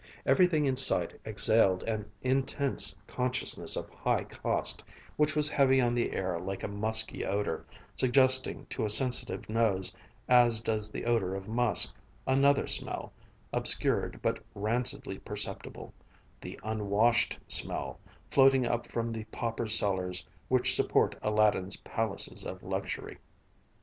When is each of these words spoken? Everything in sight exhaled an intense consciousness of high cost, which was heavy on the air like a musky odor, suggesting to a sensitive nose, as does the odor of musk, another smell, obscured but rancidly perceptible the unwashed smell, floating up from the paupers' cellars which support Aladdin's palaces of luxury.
Everything 0.25 0.65
in 0.65 0.75
sight 0.75 1.13
exhaled 1.27 1.83
an 1.83 2.09
intense 2.23 2.95
consciousness 3.05 3.75
of 3.75 3.87
high 3.91 4.23
cost, 4.23 4.83
which 5.15 5.35
was 5.35 5.47
heavy 5.47 5.79
on 5.79 5.93
the 5.93 6.11
air 6.13 6.39
like 6.39 6.63
a 6.63 6.67
musky 6.67 7.23
odor, 7.23 7.67
suggesting 7.95 8.65
to 8.65 8.83
a 8.83 8.89
sensitive 8.89 9.47
nose, 9.47 9.93
as 10.27 10.59
does 10.59 10.89
the 10.89 11.05
odor 11.05 11.35
of 11.35 11.47
musk, 11.47 11.93
another 12.25 12.65
smell, 12.65 13.13
obscured 13.53 14.19
but 14.23 14.39
rancidly 14.55 15.19
perceptible 15.19 15.93
the 16.41 16.59
unwashed 16.63 17.37
smell, 17.47 17.99
floating 18.31 18.65
up 18.65 18.87
from 18.87 19.11
the 19.11 19.25
paupers' 19.25 19.77
cellars 19.77 20.25
which 20.47 20.73
support 20.75 21.13
Aladdin's 21.21 21.77
palaces 21.77 22.43
of 22.43 22.63
luxury. 22.63 23.19